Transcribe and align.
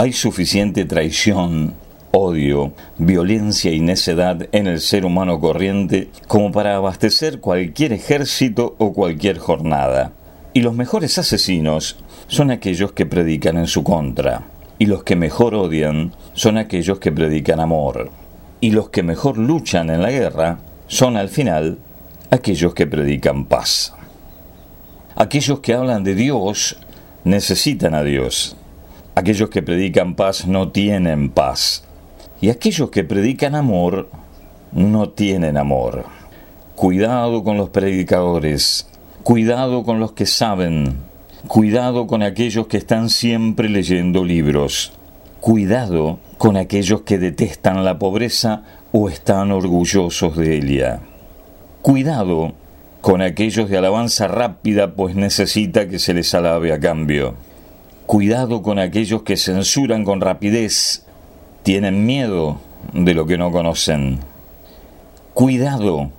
Hay 0.00 0.14
suficiente 0.14 0.86
traición, 0.86 1.74
odio, 2.10 2.72
violencia 2.96 3.70
y 3.70 3.80
necedad 3.80 4.48
en 4.50 4.66
el 4.66 4.80
ser 4.80 5.04
humano 5.04 5.38
corriente 5.40 6.08
como 6.26 6.52
para 6.52 6.76
abastecer 6.76 7.38
cualquier 7.38 7.92
ejército 7.92 8.76
o 8.78 8.94
cualquier 8.94 9.36
jornada. 9.36 10.12
Y 10.54 10.62
los 10.62 10.74
mejores 10.74 11.18
asesinos 11.18 11.98
son 12.28 12.50
aquellos 12.50 12.92
que 12.92 13.04
predican 13.04 13.58
en 13.58 13.66
su 13.66 13.84
contra. 13.84 14.46
Y 14.78 14.86
los 14.86 15.04
que 15.04 15.16
mejor 15.16 15.54
odian 15.54 16.14
son 16.32 16.56
aquellos 16.56 16.98
que 16.98 17.12
predican 17.12 17.60
amor. 17.60 18.08
Y 18.62 18.70
los 18.70 18.88
que 18.88 19.02
mejor 19.02 19.36
luchan 19.36 19.90
en 19.90 20.00
la 20.00 20.10
guerra 20.10 20.60
son 20.86 21.18
al 21.18 21.28
final 21.28 21.76
aquellos 22.30 22.72
que 22.72 22.86
predican 22.86 23.44
paz. 23.44 23.92
Aquellos 25.14 25.60
que 25.60 25.74
hablan 25.74 26.04
de 26.04 26.14
Dios 26.14 26.78
necesitan 27.24 27.94
a 27.94 28.02
Dios. 28.02 28.56
Aquellos 29.20 29.50
que 29.50 29.60
predican 29.60 30.14
paz 30.14 30.46
no 30.46 30.70
tienen 30.70 31.28
paz. 31.28 31.84
Y 32.40 32.48
aquellos 32.48 32.88
que 32.88 33.04
predican 33.04 33.54
amor 33.54 34.08
no 34.72 35.10
tienen 35.10 35.58
amor. 35.58 36.06
Cuidado 36.74 37.44
con 37.44 37.58
los 37.58 37.68
predicadores. 37.68 38.88
Cuidado 39.22 39.84
con 39.84 40.00
los 40.00 40.12
que 40.12 40.24
saben. 40.24 41.00
Cuidado 41.46 42.06
con 42.06 42.22
aquellos 42.22 42.66
que 42.66 42.78
están 42.78 43.10
siempre 43.10 43.68
leyendo 43.68 44.24
libros. 44.24 44.92
Cuidado 45.40 46.18
con 46.38 46.56
aquellos 46.56 47.02
que 47.02 47.18
detestan 47.18 47.84
la 47.84 47.98
pobreza 47.98 48.62
o 48.90 49.10
están 49.10 49.52
orgullosos 49.52 50.34
de 50.34 50.56
ella. 50.56 51.00
Cuidado 51.82 52.54
con 53.02 53.20
aquellos 53.20 53.68
de 53.68 53.76
alabanza 53.76 54.28
rápida, 54.28 54.94
pues 54.94 55.14
necesita 55.14 55.90
que 55.90 55.98
se 55.98 56.14
les 56.14 56.34
alabe 56.34 56.72
a 56.72 56.80
cambio. 56.80 57.34
Cuidado 58.10 58.60
con 58.62 58.80
aquellos 58.80 59.22
que 59.22 59.36
censuran 59.36 60.02
con 60.02 60.20
rapidez, 60.20 61.06
tienen 61.62 62.06
miedo 62.06 62.60
de 62.92 63.14
lo 63.14 63.24
que 63.24 63.38
no 63.38 63.52
conocen. 63.52 64.18
Cuidado 65.32 66.10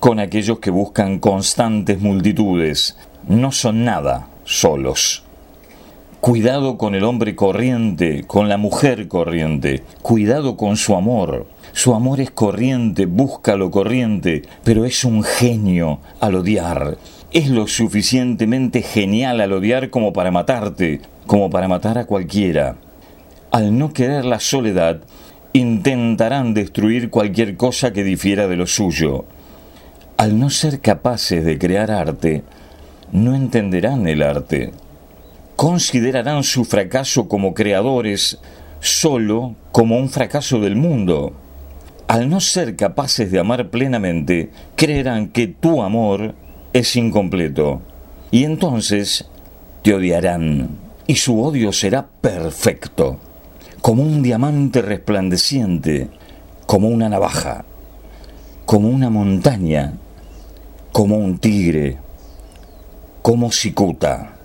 con 0.00 0.20
aquellos 0.20 0.58
que 0.60 0.70
buscan 0.70 1.18
constantes 1.18 2.00
multitudes, 2.00 2.96
no 3.28 3.52
son 3.52 3.84
nada 3.84 4.28
solos. 4.44 5.22
Cuidado 6.22 6.78
con 6.78 6.94
el 6.94 7.04
hombre 7.04 7.36
corriente, 7.36 8.24
con 8.26 8.48
la 8.48 8.56
mujer 8.56 9.06
corriente. 9.08 9.82
Cuidado 10.00 10.56
con 10.56 10.78
su 10.78 10.96
amor. 10.96 11.46
Su 11.72 11.94
amor 11.94 12.22
es 12.22 12.30
corriente, 12.30 13.04
busca 13.04 13.56
lo 13.56 13.70
corriente, 13.70 14.40
pero 14.62 14.86
es 14.86 15.04
un 15.04 15.22
genio 15.22 15.98
al 16.20 16.36
odiar. 16.36 16.96
Es 17.32 17.50
lo 17.50 17.66
suficientemente 17.66 18.80
genial 18.80 19.42
al 19.42 19.52
odiar 19.52 19.90
como 19.90 20.14
para 20.14 20.30
matarte, 20.30 21.02
como 21.26 21.50
para 21.50 21.68
matar 21.68 21.98
a 21.98 22.06
cualquiera. 22.06 22.76
Al 23.50 23.76
no 23.78 23.92
querer 23.92 24.24
la 24.24 24.40
soledad, 24.40 25.00
intentarán 25.52 26.54
destruir 26.54 27.10
cualquier 27.10 27.56
cosa 27.56 27.92
que 27.92 28.04
difiera 28.04 28.48
de 28.48 28.56
lo 28.56 28.66
suyo. 28.66 29.24
Al 30.16 30.38
no 30.38 30.50
ser 30.50 30.80
capaces 30.80 31.44
de 31.44 31.58
crear 31.58 31.90
arte, 31.90 32.42
no 33.12 33.34
entenderán 33.34 34.06
el 34.06 34.22
arte 34.22 34.72
considerarán 35.56 36.42
su 36.42 36.64
fracaso 36.64 37.28
como 37.28 37.54
creadores 37.54 38.38
solo 38.80 39.54
como 39.72 39.98
un 39.98 40.10
fracaso 40.10 40.60
del 40.60 40.76
mundo. 40.76 41.32
Al 42.06 42.28
no 42.28 42.40
ser 42.40 42.76
capaces 42.76 43.30
de 43.30 43.38
amar 43.38 43.70
plenamente, 43.70 44.50
creerán 44.76 45.28
que 45.28 45.46
tu 45.46 45.82
amor 45.82 46.34
es 46.72 46.96
incompleto. 46.96 47.80
Y 48.30 48.44
entonces 48.44 49.26
te 49.82 49.94
odiarán, 49.94 50.70
y 51.06 51.16
su 51.16 51.42
odio 51.42 51.72
será 51.72 52.06
perfecto, 52.06 53.18
como 53.80 54.02
un 54.02 54.22
diamante 54.22 54.80
resplandeciente, 54.82 56.08
como 56.66 56.88
una 56.88 57.08
navaja, 57.08 57.64
como 58.64 58.88
una 58.88 59.10
montaña, 59.10 59.94
como 60.92 61.16
un 61.16 61.38
tigre, 61.38 61.98
como 63.22 63.52
cicuta 63.52 64.36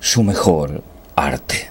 su 0.00 0.22
mejor 0.22 0.82
arte. 1.16 1.63